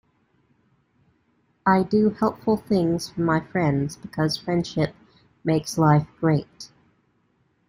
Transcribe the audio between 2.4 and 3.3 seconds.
things for